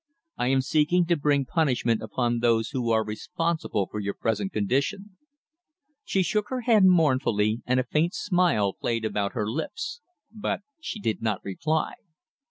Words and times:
I 0.35 0.47
am 0.47 0.61
seeking 0.61 1.05
to 1.05 1.15
bring 1.15 1.45
punishment 1.45 2.01
upon 2.01 2.39
those 2.39 2.69
who 2.71 2.89
are 2.89 3.05
responsible 3.05 3.85
for 3.85 3.99
your 3.99 4.15
present 4.15 4.51
condition." 4.51 5.15
She 6.03 6.23
shook 6.23 6.49
her 6.49 6.61
head 6.61 6.85
mournfully, 6.85 7.61
and 7.67 7.79
a 7.79 7.83
faint 7.83 8.15
smile 8.15 8.73
played 8.73 9.05
about 9.05 9.33
her 9.33 9.47
lips. 9.47 10.01
But 10.31 10.61
she 10.79 10.99
did 10.99 11.21
not 11.21 11.45
reply. 11.45 11.93